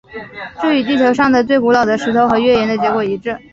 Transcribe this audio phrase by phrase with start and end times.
[0.59, 3.37] 这与地球上的最古老的石头和月岩的结果一致。